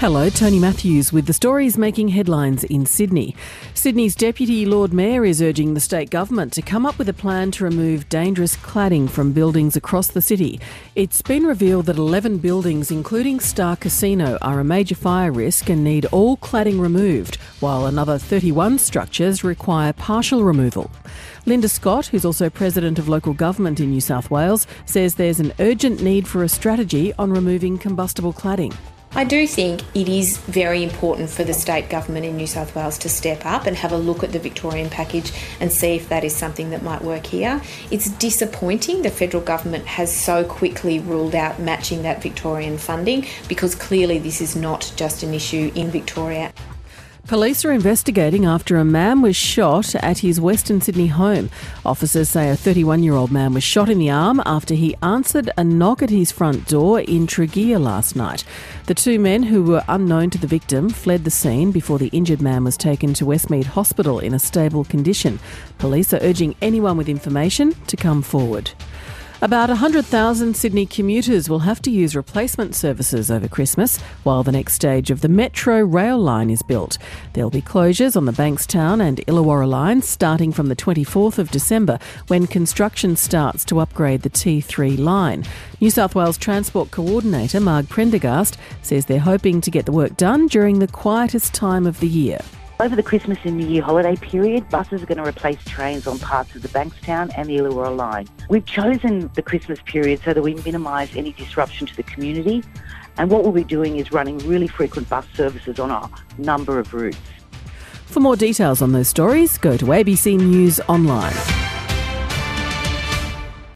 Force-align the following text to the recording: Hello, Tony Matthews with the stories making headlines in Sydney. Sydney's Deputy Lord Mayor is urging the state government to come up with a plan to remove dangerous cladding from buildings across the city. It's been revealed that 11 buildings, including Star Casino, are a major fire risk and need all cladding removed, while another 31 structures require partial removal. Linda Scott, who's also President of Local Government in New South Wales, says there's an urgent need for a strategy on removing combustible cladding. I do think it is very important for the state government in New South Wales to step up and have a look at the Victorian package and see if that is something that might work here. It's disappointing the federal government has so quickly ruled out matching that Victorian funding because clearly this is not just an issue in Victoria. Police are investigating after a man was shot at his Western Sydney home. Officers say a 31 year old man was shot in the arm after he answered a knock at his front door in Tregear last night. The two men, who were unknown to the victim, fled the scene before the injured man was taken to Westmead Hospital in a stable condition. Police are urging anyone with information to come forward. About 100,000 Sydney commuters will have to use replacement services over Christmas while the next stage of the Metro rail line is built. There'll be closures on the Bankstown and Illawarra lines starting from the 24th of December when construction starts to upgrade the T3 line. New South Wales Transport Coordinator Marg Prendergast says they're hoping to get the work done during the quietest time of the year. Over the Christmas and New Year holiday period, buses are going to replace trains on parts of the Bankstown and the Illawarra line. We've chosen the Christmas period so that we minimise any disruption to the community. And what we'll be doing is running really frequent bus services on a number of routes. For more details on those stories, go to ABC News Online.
Hello, 0.00 0.30
Tony 0.30 0.58
Matthews 0.58 1.12
with 1.12 1.26
the 1.26 1.34
stories 1.34 1.76
making 1.76 2.08
headlines 2.08 2.64
in 2.64 2.86
Sydney. 2.86 3.36
Sydney's 3.74 4.16
Deputy 4.16 4.64
Lord 4.64 4.94
Mayor 4.94 5.26
is 5.26 5.42
urging 5.42 5.74
the 5.74 5.78
state 5.78 6.08
government 6.08 6.54
to 6.54 6.62
come 6.62 6.86
up 6.86 6.96
with 6.96 7.10
a 7.10 7.12
plan 7.12 7.50
to 7.50 7.64
remove 7.64 8.08
dangerous 8.08 8.56
cladding 8.56 9.10
from 9.10 9.34
buildings 9.34 9.76
across 9.76 10.08
the 10.08 10.22
city. 10.22 10.58
It's 10.94 11.20
been 11.20 11.44
revealed 11.44 11.84
that 11.84 11.98
11 11.98 12.38
buildings, 12.38 12.90
including 12.90 13.40
Star 13.40 13.76
Casino, 13.76 14.38
are 14.40 14.58
a 14.58 14.64
major 14.64 14.94
fire 14.94 15.30
risk 15.30 15.68
and 15.68 15.84
need 15.84 16.06
all 16.06 16.38
cladding 16.38 16.80
removed, 16.80 17.36
while 17.60 17.84
another 17.84 18.16
31 18.16 18.78
structures 18.78 19.44
require 19.44 19.92
partial 19.92 20.44
removal. 20.44 20.90
Linda 21.44 21.68
Scott, 21.68 22.06
who's 22.06 22.24
also 22.24 22.48
President 22.48 22.98
of 22.98 23.10
Local 23.10 23.34
Government 23.34 23.80
in 23.80 23.90
New 23.90 24.00
South 24.00 24.30
Wales, 24.30 24.66
says 24.86 25.16
there's 25.16 25.40
an 25.40 25.52
urgent 25.58 26.00
need 26.02 26.26
for 26.26 26.42
a 26.42 26.48
strategy 26.48 27.12
on 27.18 27.30
removing 27.30 27.76
combustible 27.76 28.32
cladding. 28.32 28.74
I 29.12 29.24
do 29.24 29.44
think 29.44 29.82
it 29.92 30.08
is 30.08 30.38
very 30.38 30.84
important 30.84 31.30
for 31.30 31.42
the 31.42 31.52
state 31.52 31.90
government 31.90 32.24
in 32.24 32.36
New 32.36 32.46
South 32.46 32.76
Wales 32.76 32.96
to 32.98 33.08
step 33.08 33.44
up 33.44 33.66
and 33.66 33.76
have 33.76 33.90
a 33.90 33.96
look 33.96 34.22
at 34.22 34.30
the 34.30 34.38
Victorian 34.38 34.88
package 34.88 35.32
and 35.58 35.72
see 35.72 35.96
if 35.96 36.08
that 36.10 36.22
is 36.22 36.34
something 36.34 36.70
that 36.70 36.84
might 36.84 37.02
work 37.02 37.26
here. 37.26 37.60
It's 37.90 38.08
disappointing 38.08 39.02
the 39.02 39.10
federal 39.10 39.42
government 39.42 39.84
has 39.86 40.16
so 40.16 40.44
quickly 40.44 41.00
ruled 41.00 41.34
out 41.34 41.58
matching 41.58 42.02
that 42.02 42.22
Victorian 42.22 42.78
funding 42.78 43.26
because 43.48 43.74
clearly 43.74 44.20
this 44.20 44.40
is 44.40 44.54
not 44.54 44.92
just 44.94 45.24
an 45.24 45.34
issue 45.34 45.72
in 45.74 45.90
Victoria. 45.90 46.52
Police 47.26 47.64
are 47.64 47.72
investigating 47.72 48.44
after 48.44 48.76
a 48.76 48.84
man 48.84 49.22
was 49.22 49.36
shot 49.36 49.94
at 49.96 50.18
his 50.18 50.40
Western 50.40 50.80
Sydney 50.80 51.06
home. 51.06 51.48
Officers 51.84 52.28
say 52.28 52.50
a 52.50 52.56
31 52.56 53.02
year 53.02 53.14
old 53.14 53.30
man 53.30 53.54
was 53.54 53.62
shot 53.62 53.88
in 53.88 53.98
the 53.98 54.10
arm 54.10 54.42
after 54.44 54.74
he 54.74 54.96
answered 55.02 55.50
a 55.56 55.62
knock 55.62 56.02
at 56.02 56.10
his 56.10 56.32
front 56.32 56.66
door 56.66 57.00
in 57.00 57.26
Tregear 57.26 57.80
last 57.80 58.16
night. 58.16 58.44
The 58.86 58.94
two 58.94 59.18
men, 59.18 59.44
who 59.44 59.62
were 59.62 59.84
unknown 59.88 60.30
to 60.30 60.38
the 60.38 60.46
victim, 60.46 60.88
fled 60.88 61.24
the 61.24 61.30
scene 61.30 61.70
before 61.70 61.98
the 61.98 62.08
injured 62.08 62.42
man 62.42 62.64
was 62.64 62.76
taken 62.76 63.14
to 63.14 63.26
Westmead 63.26 63.64
Hospital 63.64 64.18
in 64.18 64.34
a 64.34 64.38
stable 64.38 64.84
condition. 64.84 65.38
Police 65.78 66.12
are 66.12 66.22
urging 66.22 66.56
anyone 66.60 66.96
with 66.96 67.08
information 67.08 67.74
to 67.86 67.96
come 67.96 68.22
forward. 68.22 68.72
About 69.42 69.70
100,000 69.70 70.54
Sydney 70.54 70.84
commuters 70.84 71.48
will 71.48 71.60
have 71.60 71.80
to 71.82 71.90
use 71.90 72.14
replacement 72.14 72.74
services 72.74 73.30
over 73.30 73.48
Christmas 73.48 73.98
while 74.22 74.42
the 74.42 74.52
next 74.52 74.74
stage 74.74 75.10
of 75.10 75.22
the 75.22 75.30
Metro 75.30 75.80
rail 75.80 76.18
line 76.18 76.50
is 76.50 76.60
built. 76.62 76.98
There'll 77.32 77.48
be 77.48 77.62
closures 77.62 78.18
on 78.18 78.26
the 78.26 78.32
Bankstown 78.32 79.00
and 79.00 79.16
Illawarra 79.26 79.66
lines 79.66 80.06
starting 80.06 80.52
from 80.52 80.66
the 80.66 80.76
24th 80.76 81.38
of 81.38 81.50
December 81.50 81.98
when 82.26 82.46
construction 82.46 83.16
starts 83.16 83.64
to 83.64 83.80
upgrade 83.80 84.20
the 84.20 84.28
T3 84.30 84.98
line. 84.98 85.46
New 85.80 85.88
South 85.88 86.14
Wales 86.14 86.36
Transport 86.36 86.90
Coordinator 86.90 87.60
Marg 87.60 87.88
Prendergast 87.88 88.58
says 88.82 89.06
they're 89.06 89.20
hoping 89.20 89.62
to 89.62 89.70
get 89.70 89.86
the 89.86 89.92
work 89.92 90.18
done 90.18 90.48
during 90.48 90.80
the 90.80 90.88
quietest 90.88 91.54
time 91.54 91.86
of 91.86 91.98
the 92.00 92.08
year. 92.08 92.40
Over 92.80 92.96
the 92.96 93.02
Christmas 93.02 93.36
and 93.44 93.58
New 93.58 93.66
Year 93.66 93.82
holiday 93.82 94.16
period, 94.16 94.66
buses 94.70 95.02
are 95.02 95.06
going 95.06 95.18
to 95.18 95.28
replace 95.28 95.62
trains 95.66 96.06
on 96.06 96.18
parts 96.18 96.54
of 96.54 96.62
the 96.62 96.68
Bankstown 96.68 97.30
and 97.36 97.46
the 97.46 97.58
Illawarra 97.58 97.94
line. 97.94 98.26
We've 98.48 98.64
chosen 98.64 99.30
the 99.34 99.42
Christmas 99.42 99.78
period 99.84 100.22
so 100.24 100.32
that 100.32 100.40
we 100.40 100.54
minimise 100.54 101.14
any 101.14 101.32
disruption 101.32 101.86
to 101.88 101.94
the 101.94 102.02
community. 102.04 102.64
And 103.18 103.30
what 103.30 103.42
we'll 103.42 103.52
be 103.52 103.64
doing 103.64 103.98
is 103.98 104.12
running 104.12 104.38
really 104.38 104.66
frequent 104.66 105.10
bus 105.10 105.26
services 105.34 105.78
on 105.78 105.90
a 105.90 106.08
number 106.40 106.78
of 106.78 106.94
routes. 106.94 107.18
For 108.06 108.20
more 108.20 108.34
details 108.34 108.80
on 108.80 108.92
those 108.92 109.08
stories, 109.08 109.58
go 109.58 109.76
to 109.76 109.84
ABC 109.84 110.38
News 110.38 110.80
Online. 110.88 111.59